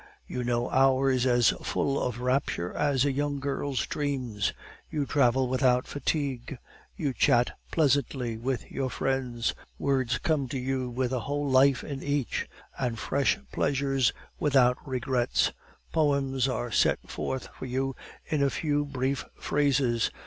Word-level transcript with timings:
You 0.25 0.43
know 0.43 0.67
hours 0.71 1.27
as 1.27 1.49
full 1.61 2.01
of 2.01 2.21
rapture 2.21 2.73
as 2.73 3.05
a 3.05 3.11
young 3.11 3.39
girl's 3.39 3.85
dreams; 3.85 4.51
you 4.89 5.05
travel 5.05 5.47
without 5.47 5.85
fatigue; 5.85 6.57
you 6.97 7.13
chat 7.13 7.51
pleasantly 7.71 8.35
with 8.35 8.71
your 8.71 8.89
friends; 8.89 9.53
words 9.77 10.17
come 10.17 10.47
to 10.47 10.57
you 10.57 10.89
with 10.89 11.11
a 11.13 11.19
whole 11.19 11.47
life 11.47 11.83
in 11.83 12.01
each, 12.01 12.49
and 12.79 12.97
fresh 12.97 13.37
pleasures 13.51 14.11
without 14.39 14.77
regrets; 14.87 15.51
poems 15.93 16.47
are 16.47 16.71
set 16.71 17.07
forth 17.07 17.49
for 17.49 17.67
you 17.67 17.95
in 18.25 18.41
a 18.41 18.49
few 18.49 18.85
brief 18.85 19.23
phrases. 19.35 20.09